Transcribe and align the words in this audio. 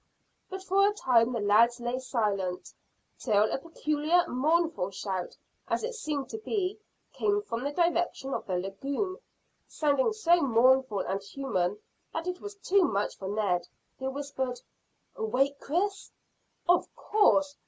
But 0.49 0.63
for 0.63 0.87
a 0.87 0.93
time 0.93 1.31
the 1.31 1.39
lads 1.39 1.79
lay 1.79 1.99
silent, 1.99 2.73
till 3.19 3.51
a 3.51 3.59
peculiar 3.59 4.27
mournful 4.27 4.89
shout, 4.89 5.37
as 5.67 5.83
it 5.83 5.93
seemed 5.93 6.27
to 6.29 6.39
be, 6.39 6.79
came 7.13 7.39
from 7.43 7.63
the 7.63 7.71
direction 7.71 8.33
of 8.33 8.47
the 8.47 8.57
lagoon, 8.57 9.19
sounding 9.67 10.11
so 10.11 10.41
mournful 10.41 11.01
and 11.01 11.21
human 11.21 11.77
that 12.15 12.25
it 12.25 12.41
was 12.41 12.55
too 12.55 12.81
much 12.85 13.15
for 13.19 13.27
Ned, 13.27 13.67
who 13.99 14.09
whispered 14.09 14.59
"Awake, 15.15 15.59
Chris?" 15.59 16.09
"Of 16.67 16.87
course. 16.95 17.55